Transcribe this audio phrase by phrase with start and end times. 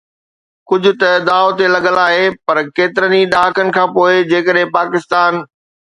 [0.69, 5.33] ڪجهه ته داءُ تي لڳل آهي پر ڪيترن ئي ڏهاڪن کانپوءِ جيڪڏهن پاڪستان